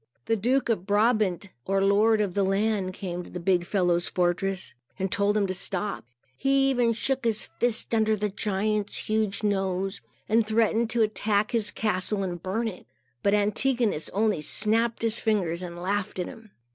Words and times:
The 0.25 0.35
Duke 0.35 0.67
of 0.69 0.87
Brabant, 0.87 1.49
or 1.67 1.83
Lord 1.85 2.21
of 2.21 2.33
the 2.33 2.41
land, 2.43 2.91
came 2.95 3.21
to 3.21 3.29
the 3.29 3.39
big 3.39 3.63
fellow's 3.67 4.09
fortress 4.09 4.73
and 4.97 5.11
told 5.11 5.37
him 5.37 5.45
to 5.45 5.53
stop. 5.53 6.05
He 6.35 6.71
even 6.71 6.91
shook 6.93 7.23
his 7.23 7.49
fist 7.59 7.93
under 7.93 8.15
the 8.15 8.29
giant's 8.29 8.97
huge 8.97 9.43
nose, 9.43 10.01
and 10.27 10.43
threatened 10.43 10.89
to 10.89 11.03
attack 11.03 11.51
his 11.51 11.69
castle 11.69 12.23
and 12.23 12.41
burn 12.41 12.67
it. 12.67 12.87
But 13.21 13.35
Antigonus 13.35 14.09
only 14.09 14.41
snapped 14.41 15.03
his 15.03 15.19
fingers, 15.19 15.61
and 15.61 15.79
laughed 15.79 16.17
at 16.17 16.25
him. 16.25 16.49